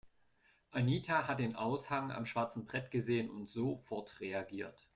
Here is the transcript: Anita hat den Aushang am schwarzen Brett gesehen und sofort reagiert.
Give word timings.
Anita 0.71 1.27
hat 1.27 1.37
den 1.39 1.55
Aushang 1.55 2.11
am 2.11 2.25
schwarzen 2.25 2.65
Brett 2.65 2.89
gesehen 2.89 3.29
und 3.29 3.51
sofort 3.51 4.19
reagiert. 4.19 4.87